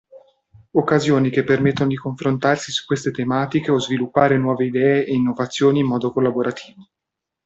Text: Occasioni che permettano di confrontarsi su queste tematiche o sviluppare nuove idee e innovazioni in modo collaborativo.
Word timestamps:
Occasioni 0.71 1.29
che 1.29 1.43
permettano 1.43 1.89
di 1.89 1.95
confrontarsi 1.95 2.71
su 2.71 2.87
queste 2.87 3.11
tematiche 3.11 3.69
o 3.69 3.77
sviluppare 3.77 4.35
nuove 4.39 4.65
idee 4.65 5.05
e 5.05 5.13
innovazioni 5.13 5.81
in 5.81 5.85
modo 5.85 6.11
collaborativo. 6.11 6.87